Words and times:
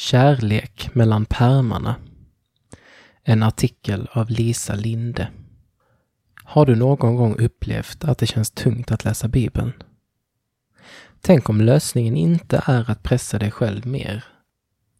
Kärlek 0.00 0.94
mellan 0.94 1.24
pärmarna. 1.24 1.96
En 3.24 3.42
artikel 3.42 4.08
av 4.12 4.30
Lisa 4.30 4.74
Linde. 4.74 5.28
Har 6.44 6.66
du 6.66 6.76
någon 6.76 7.16
gång 7.16 7.36
upplevt 7.38 8.04
att 8.04 8.18
det 8.18 8.26
känns 8.26 8.50
tungt 8.50 8.90
att 8.90 9.04
läsa 9.04 9.28
Bibeln? 9.28 9.72
Tänk 11.20 11.48
om 11.48 11.60
lösningen 11.60 12.16
inte 12.16 12.62
är 12.66 12.90
att 12.90 13.02
pressa 13.02 13.38
dig 13.38 13.50
själv 13.50 13.86
mer, 13.86 14.24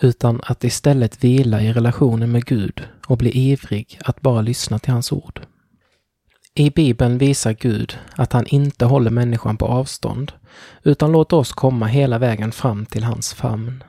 utan 0.00 0.40
att 0.44 0.64
istället 0.64 1.24
vila 1.24 1.62
i 1.62 1.72
relationen 1.72 2.32
med 2.32 2.44
Gud 2.44 2.88
och 3.06 3.18
bli 3.18 3.30
ivrig 3.30 3.98
att 4.04 4.20
bara 4.20 4.40
lyssna 4.40 4.78
till 4.78 4.92
hans 4.92 5.12
ord. 5.12 5.40
I 6.54 6.70
Bibeln 6.70 7.18
visar 7.18 7.52
Gud 7.52 7.98
att 8.12 8.32
han 8.32 8.46
inte 8.46 8.84
håller 8.84 9.10
människan 9.10 9.56
på 9.56 9.66
avstånd, 9.66 10.32
utan 10.82 11.12
låter 11.12 11.36
oss 11.36 11.52
komma 11.52 11.86
hela 11.86 12.18
vägen 12.18 12.52
fram 12.52 12.86
till 12.86 13.04
hans 13.04 13.34
famn. 13.34 13.84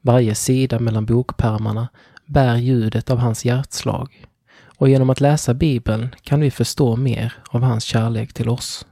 Varje 0.00 0.34
sida 0.34 0.78
mellan 0.80 1.06
bokpärmarna 1.06 1.88
bär 2.26 2.56
ljudet 2.56 3.10
av 3.10 3.18
hans 3.18 3.44
hjärtslag 3.44 4.26
och 4.64 4.88
genom 4.88 5.10
att 5.10 5.20
läsa 5.20 5.54
Bibeln 5.54 6.14
kan 6.22 6.40
vi 6.40 6.50
förstå 6.50 6.96
mer 6.96 7.32
av 7.48 7.62
hans 7.62 7.84
kärlek 7.84 8.32
till 8.32 8.48
oss. 8.48 8.86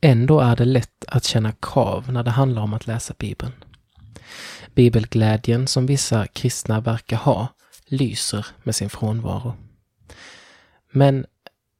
Ändå 0.00 0.40
är 0.40 0.56
det 0.56 0.64
lätt 0.64 1.04
att 1.08 1.24
känna 1.24 1.52
krav 1.52 2.12
när 2.12 2.22
det 2.22 2.30
handlar 2.30 2.62
om 2.62 2.74
att 2.74 2.86
läsa 2.86 3.14
Bibeln. 3.18 3.52
Bibelglädjen 4.74 5.66
som 5.66 5.86
vissa 5.86 6.26
kristna 6.26 6.80
verkar 6.80 7.16
ha 7.16 7.48
lyser 7.86 8.46
med 8.62 8.74
sin 8.74 8.90
frånvaro. 8.90 9.54
Men 10.92 11.26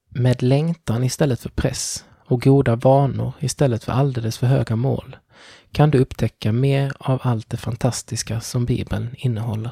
med 0.09 0.43
längtan 0.43 1.05
istället 1.05 1.41
för 1.41 1.49
press 1.49 2.05
och 2.33 2.43
goda 2.43 2.77
vanor 2.77 3.33
istället 3.41 3.85
för 3.85 3.93
alldeles 3.93 4.39
för 4.39 4.47
höga 4.47 4.77
mål 4.77 5.17
kan 5.73 5.91
du 5.91 5.99
upptäcka 5.99 6.53
mer 6.53 6.93
av 6.99 7.21
allt 7.23 7.51
det 7.51 7.57
fantastiska 7.57 8.41
som 8.41 8.65
Bibeln 8.65 9.15
innehåller. 9.19 9.71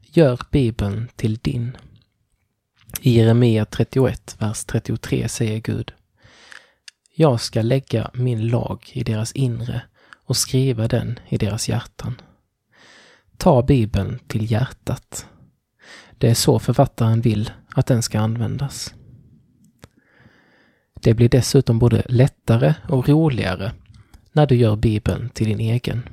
Gör 0.00 0.40
Bibeln 0.50 1.08
till 1.16 1.36
din. 1.36 1.76
I 3.00 3.10
Jeremia 3.10 3.64
31, 3.64 4.36
vers 4.38 4.64
33 4.64 5.28
säger 5.28 5.58
Gud 5.58 5.92
Jag 7.14 7.40
ska 7.40 7.62
lägga 7.62 8.10
min 8.14 8.48
lag 8.48 8.90
i 8.92 9.02
deras 9.02 9.32
inre 9.32 9.82
och 10.24 10.36
skriva 10.36 10.88
den 10.88 11.18
i 11.28 11.38
deras 11.38 11.68
hjärtan. 11.68 12.20
Ta 13.36 13.62
Bibeln 13.62 14.18
till 14.26 14.50
hjärtat. 14.50 15.26
Det 16.18 16.30
är 16.30 16.34
så 16.34 16.58
författaren 16.58 17.20
vill 17.20 17.50
att 17.74 17.86
den 17.86 18.02
ska 18.02 18.20
användas. 18.20 18.94
Det 21.04 21.14
blir 21.14 21.28
dessutom 21.28 21.78
både 21.78 22.02
lättare 22.08 22.74
och 22.88 23.08
roligare 23.08 23.72
när 24.32 24.46
du 24.46 24.54
gör 24.54 24.76
Bibeln 24.76 25.28
till 25.28 25.46
din 25.46 25.60
egen. 25.60 26.08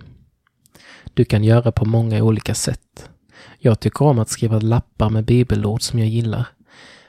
Du 1.13 1.25
kan 1.25 1.43
göra 1.43 1.71
på 1.71 1.85
många 1.85 2.23
olika 2.23 2.55
sätt. 2.55 3.09
Jag 3.57 3.79
tycker 3.79 4.05
om 4.05 4.19
att 4.19 4.29
skriva 4.29 4.59
lappar 4.59 5.09
med 5.09 5.25
bibelord 5.25 5.81
som 5.81 5.99
jag 5.99 6.07
gillar, 6.07 6.45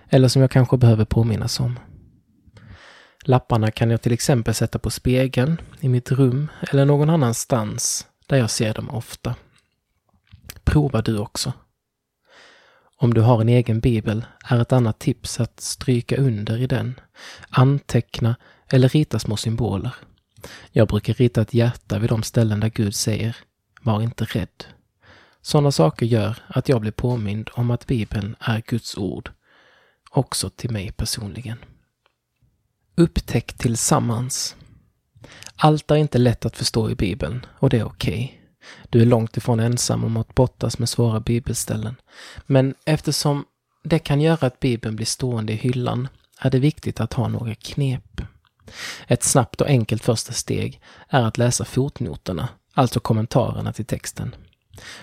eller 0.09 0.29
som 0.29 0.43
jag 0.43 0.51
kanske 0.51 0.77
behöver 0.77 1.05
påminnas 1.05 1.61
om. 1.61 1.79
Lapparna 3.25 3.71
kan 3.71 3.91
jag 3.91 4.03
till 4.03 4.13
exempel 4.13 4.55
sätta 4.55 4.79
på 4.79 4.91
spegeln, 4.91 5.61
i 5.81 5.89
mitt 5.89 6.13
rum 6.13 6.49
eller 6.71 6.85
någon 6.85 7.11
annanstans 7.11 8.07
där 8.27 8.37
jag 8.37 8.51
ser 8.51 8.75
dem 8.75 8.91
ofta. 8.91 9.35
Prova 10.65 11.03
du 11.03 11.19
också. 11.19 11.53
Om 13.03 13.15
du 13.15 13.21
har 13.21 13.41
en 13.41 13.49
egen 13.49 13.81
bibel 13.81 14.25
är 14.45 14.61
ett 14.61 14.73
annat 14.73 14.99
tips 14.99 15.41
att 15.41 15.61
stryka 15.61 16.17
under 16.17 16.59
i 16.59 16.67
den, 16.67 17.01
anteckna 17.49 18.37
eller 18.69 18.89
rita 18.89 19.19
små 19.19 19.37
symboler. 19.37 19.95
Jag 20.71 20.89
brukar 20.89 21.15
rita 21.15 21.43
ett 21.43 21.55
hjärta 21.55 21.99
vid 21.99 22.11
de 22.11 22.23
ställen 22.23 22.61
där 22.61 22.69
Gud 22.69 22.95
säger 22.95 23.37
Var 23.81 24.03
inte 24.03 24.25
rädd. 24.25 24.65
Sådana 25.41 25.73
saker 25.73 26.07
gör 26.07 26.37
att 26.47 26.69
jag 26.69 26.81
blir 26.81 26.93
påmind 26.93 27.51
om 27.53 27.71
att 27.71 27.87
Bibeln 27.87 28.37
är 28.41 28.63
Guds 28.67 28.97
ord, 28.97 29.31
också 30.11 30.51
till 30.51 30.71
mig 30.71 30.93
personligen. 30.93 31.59
Upptäck 32.97 33.53
tillsammans. 33.53 34.57
Allt 35.57 35.91
är 35.91 35.97
inte 35.97 36.19
lätt 36.19 36.47
att 36.47 36.57
förstå 36.57 36.91
i 36.91 36.95
Bibeln 36.95 37.47
och 37.59 37.71
det 37.71 37.79
är 37.79 37.85
okej. 37.85 38.25
Okay. 38.25 38.42
Du 38.91 39.03
är 39.03 39.07
långt 39.07 39.37
ifrån 39.37 39.61
ensam 39.61 40.05
om 40.05 40.17
att 40.17 40.35
brottas 40.35 40.79
med 40.79 40.89
svåra 40.89 41.21
bibelställen. 41.21 41.97
Men 42.47 42.75
eftersom 42.85 43.45
det 43.85 43.99
kan 43.99 44.21
göra 44.21 44.47
att 44.47 44.61
Bibeln 44.61 44.97
blir 44.97 45.07
stående 45.07 45.53
i 45.53 45.57
hyllan 45.57 46.09
är 46.41 46.51
det 46.51 46.59
viktigt 46.59 47.01
att 47.01 47.13
ha 47.13 47.29
några 47.29 47.55
knep. 47.55 48.21
Ett 49.07 49.23
snabbt 49.23 49.61
och 49.61 49.67
enkelt 49.67 50.05
första 50.05 50.33
steg 50.33 50.81
är 51.09 51.23
att 51.23 51.39
läsa 51.39 51.65
fotnoterna, 51.65 52.49
alltså 52.75 53.01
kommentarerna 53.01 53.73
till 53.73 53.85
texten. 53.85 54.35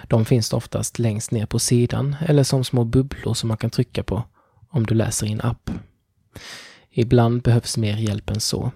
De 0.08 0.26
finns 0.26 0.54
oftast 0.54 1.00
längst 1.00 1.32
ner 1.32 1.46
på 1.46 1.60
sidan 1.60 2.16
eller 2.26 2.44
som 2.44 2.64
små 2.64 2.84
bubblor 2.84 3.34
som 3.34 3.48
man 3.48 3.58
kan 3.58 3.70
trycka 3.70 4.04
på 4.04 4.24
om 4.70 4.86
du 4.86 4.96
läser 4.96 5.28
i 5.28 5.32
en 5.32 5.42
app. 5.42 5.70
Ibland 6.92 7.42
behövs 7.42 7.78
mer 7.78 7.98
hjälp 7.98 8.30
än 8.30 8.40
så. 8.40 8.72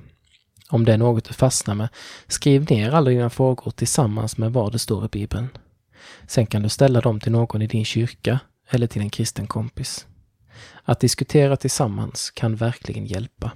Om 0.69 0.85
det 0.85 0.93
är 0.93 0.97
något 0.97 1.25
du 1.25 1.33
fastnar 1.33 1.75
med, 1.75 1.89
skriv 2.27 2.71
ner 2.71 2.91
alla 2.91 3.09
dina 3.09 3.29
frågor 3.29 3.71
tillsammans 3.71 4.37
med 4.37 4.53
vad 4.53 4.71
det 4.71 4.79
står 4.79 5.05
i 5.05 5.07
Bibeln. 5.07 5.47
Sen 6.27 6.45
kan 6.45 6.63
du 6.63 6.69
ställa 6.69 7.01
dem 7.01 7.19
till 7.19 7.31
någon 7.31 7.61
i 7.61 7.67
din 7.67 7.85
kyrka 7.85 8.39
eller 8.69 8.87
till 8.87 9.01
en 9.01 9.09
kristen 9.09 9.47
kompis. 9.47 10.07
Att 10.83 10.99
diskutera 10.99 11.57
tillsammans 11.57 12.31
kan 12.31 12.55
verkligen 12.55 13.05
hjälpa. 13.05 13.51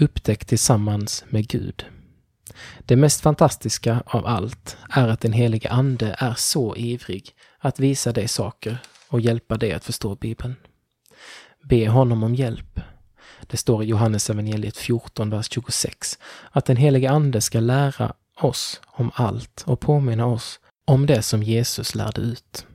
Upptäck 0.00 0.44
tillsammans 0.44 1.24
med 1.28 1.48
Gud. 1.48 1.84
Det 2.78 2.96
mest 2.96 3.20
fantastiska 3.20 4.02
av 4.06 4.26
allt 4.26 4.76
är 4.90 5.08
att 5.08 5.20
den 5.20 5.32
helige 5.32 5.70
Ande 5.70 6.16
är 6.18 6.34
så 6.34 6.76
ivrig 6.76 7.30
att 7.58 7.80
visa 7.80 8.12
dig 8.12 8.28
saker 8.28 8.78
och 9.08 9.20
hjälpa 9.20 9.56
dig 9.56 9.72
att 9.72 9.84
förstå 9.84 10.14
Bibeln. 10.14 10.54
Be 11.62 11.88
honom 11.88 12.22
om 12.22 12.34
hjälp. 12.34 12.80
Det 13.46 13.56
står 13.56 13.82
i 13.82 13.86
Johannes 13.86 14.30
evangeliet 14.30 14.76
14, 14.76 15.30
vers 15.30 15.48
26 15.50 16.18
att 16.50 16.64
den 16.64 16.76
helige 16.76 17.10
Ande 17.10 17.40
ska 17.40 17.60
lära 17.60 18.12
oss 18.40 18.80
om 18.86 19.10
allt 19.14 19.64
och 19.66 19.80
påminna 19.80 20.26
oss 20.26 20.60
om 20.86 21.06
det 21.06 21.22
som 21.22 21.42
Jesus 21.42 21.94
lärde 21.94 22.20
ut. 22.20 22.66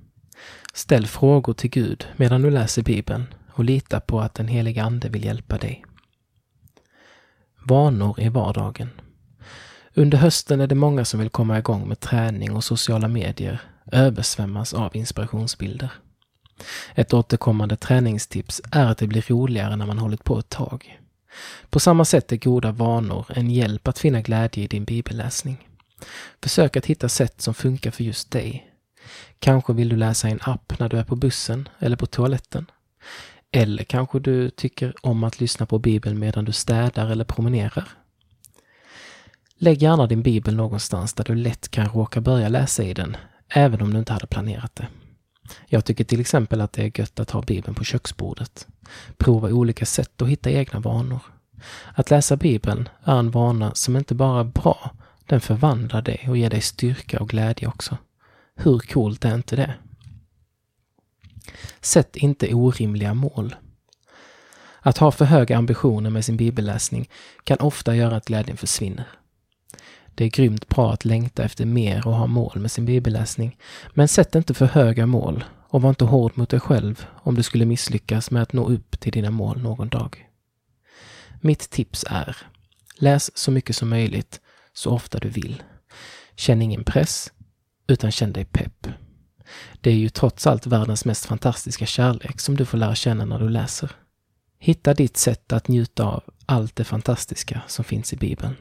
Ställ 0.73 1.07
frågor 1.07 1.53
till 1.53 1.69
Gud 1.69 2.07
medan 2.17 2.41
du 2.41 2.49
läser 2.49 2.83
Bibeln 2.83 3.33
och 3.53 3.63
lita 3.63 3.99
på 3.99 4.21
att 4.21 4.33
den 4.33 4.47
helige 4.47 4.83
Ande 4.83 5.09
vill 5.09 5.25
hjälpa 5.25 5.57
dig. 5.57 5.85
Vanor 7.65 8.19
i 8.19 8.29
vardagen. 8.29 8.89
Under 9.93 10.17
hösten 10.17 10.61
är 10.61 10.67
det 10.67 10.75
många 10.75 11.05
som 11.05 11.19
vill 11.19 11.29
komma 11.29 11.59
igång 11.59 11.87
med 11.87 11.99
träning 11.99 12.55
och 12.55 12.63
sociala 12.63 13.07
medier 13.07 13.61
översvämmas 13.91 14.73
av 14.73 14.95
inspirationsbilder. 14.95 15.91
Ett 16.95 17.13
återkommande 17.13 17.75
träningstips 17.75 18.61
är 18.71 18.85
att 18.85 18.97
det 18.97 19.07
blir 19.07 19.25
roligare 19.27 19.75
när 19.75 19.85
man 19.85 19.97
hållit 19.97 20.23
på 20.23 20.39
ett 20.39 20.49
tag. 20.49 20.99
På 21.69 21.79
samma 21.79 22.05
sätt 22.05 22.31
är 22.31 22.37
goda 22.37 22.71
vanor 22.71 23.25
en 23.29 23.51
hjälp 23.51 23.87
att 23.87 23.99
finna 23.99 24.21
glädje 24.21 24.63
i 24.63 24.67
din 24.67 24.85
bibelläsning. 24.85 25.67
Försök 26.43 26.77
att 26.77 26.85
hitta 26.85 27.09
sätt 27.09 27.41
som 27.41 27.53
funkar 27.53 27.91
för 27.91 28.03
just 28.03 28.31
dig. 28.31 28.67
Kanske 29.39 29.73
vill 29.73 29.89
du 29.89 29.95
läsa 29.95 30.27
en 30.27 30.39
app 30.41 30.79
när 30.79 30.89
du 30.89 30.97
är 30.97 31.03
på 31.03 31.15
bussen 31.15 31.69
eller 31.79 31.97
på 31.97 32.05
toaletten. 32.05 32.65
Eller 33.51 33.83
kanske 33.83 34.19
du 34.19 34.49
tycker 34.49 34.93
om 35.01 35.23
att 35.23 35.39
lyssna 35.39 35.65
på 35.65 35.79
Bibeln 35.79 36.19
medan 36.19 36.45
du 36.45 36.51
städar 36.51 37.09
eller 37.09 37.25
promenerar. 37.25 37.87
Lägg 39.55 39.81
gärna 39.81 40.07
din 40.07 40.23
bibel 40.23 40.55
någonstans 40.55 41.13
där 41.13 41.23
du 41.23 41.35
lätt 41.35 41.71
kan 41.71 41.89
råka 41.89 42.21
börja 42.21 42.49
läsa 42.49 42.83
i 42.83 42.93
den, 42.93 43.17
även 43.49 43.81
om 43.81 43.93
du 43.93 43.99
inte 43.99 44.13
hade 44.13 44.27
planerat 44.27 44.75
det. 44.75 44.87
Jag 45.65 45.85
tycker 45.85 46.03
till 46.03 46.19
exempel 46.19 46.61
att 46.61 46.73
det 46.73 46.83
är 46.83 46.99
gött 46.99 47.19
att 47.19 47.31
ha 47.31 47.41
Bibeln 47.41 47.75
på 47.75 47.83
köksbordet. 47.83 48.67
Prova 49.17 49.49
olika 49.49 49.85
sätt 49.85 50.21
att 50.21 50.27
hitta 50.27 50.51
egna 50.51 50.79
vanor. 50.79 51.21
Att 51.93 52.09
läsa 52.09 52.37
Bibeln 52.37 52.89
är 53.03 53.19
en 53.19 53.31
vana 53.31 53.71
som 53.73 53.97
inte 53.97 54.15
bara 54.15 54.39
är 54.39 54.43
bra, 54.43 54.91
den 55.25 55.41
förvandlar 55.41 56.01
dig 56.01 56.25
och 56.29 56.37
ger 56.37 56.49
dig 56.49 56.61
styrka 56.61 57.19
och 57.19 57.29
glädje 57.29 57.67
också. 57.67 57.97
Hur 58.55 58.79
coolt 58.79 59.25
är 59.25 59.35
inte 59.35 59.55
det? 59.55 59.73
Sätt 61.81 62.15
inte 62.15 62.53
orimliga 62.53 63.13
mål. 63.13 63.55
Att 64.79 64.97
ha 64.97 65.11
för 65.11 65.25
höga 65.25 65.57
ambitioner 65.57 66.09
med 66.09 66.25
sin 66.25 66.37
bibelläsning 66.37 67.09
kan 67.43 67.57
ofta 67.59 67.95
göra 67.95 68.15
att 68.15 68.25
glädjen 68.25 68.57
försvinner. 68.57 69.07
Det 70.15 70.25
är 70.25 70.29
grymt 70.29 70.67
bra 70.67 70.93
att 70.93 71.05
längta 71.05 71.43
efter 71.43 71.65
mer 71.65 72.07
och 72.07 72.15
ha 72.15 72.27
mål 72.27 72.59
med 72.59 72.71
sin 72.71 72.85
bibelläsning. 72.85 73.57
Men 73.93 74.07
sätt 74.07 74.35
inte 74.35 74.53
för 74.53 74.65
höga 74.65 75.05
mål 75.05 75.43
och 75.69 75.81
var 75.81 75.89
inte 75.89 76.05
hård 76.05 76.37
mot 76.37 76.49
dig 76.49 76.59
själv 76.59 77.05
om 77.23 77.35
du 77.35 77.43
skulle 77.43 77.65
misslyckas 77.65 78.31
med 78.31 78.43
att 78.43 78.53
nå 78.53 78.69
upp 78.69 78.99
till 78.99 79.11
dina 79.11 79.31
mål 79.31 79.61
någon 79.61 79.89
dag. 79.89 80.27
Mitt 81.41 81.69
tips 81.69 82.05
är 82.09 82.37
Läs 82.95 83.37
så 83.37 83.51
mycket 83.51 83.75
som 83.75 83.89
möjligt, 83.89 84.41
så 84.73 84.91
ofta 84.91 85.19
du 85.19 85.29
vill. 85.29 85.63
Känn 86.35 86.61
ingen 86.61 86.83
press, 86.83 87.31
utan 87.87 88.11
känn 88.11 88.33
dig 88.33 88.45
pepp. 88.45 88.87
Det 89.81 89.89
är 89.89 89.95
ju 89.95 90.09
trots 90.09 90.47
allt 90.47 90.67
världens 90.67 91.05
mest 91.05 91.25
fantastiska 91.25 91.85
kärlek 91.85 92.39
som 92.39 92.57
du 92.57 92.65
får 92.65 92.77
lära 92.77 92.95
känna 92.95 93.25
när 93.25 93.39
du 93.39 93.49
läser. 93.49 93.91
Hitta 94.59 94.93
ditt 94.93 95.17
sätt 95.17 95.53
att 95.53 95.67
njuta 95.67 96.05
av 96.05 96.23
allt 96.45 96.75
det 96.75 96.83
fantastiska 96.83 97.61
som 97.67 97.85
finns 97.85 98.13
i 98.13 98.17
Bibeln. 98.17 98.55